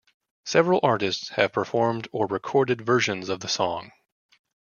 [0.45, 3.91] Several artists have performed or recorded versions of the song.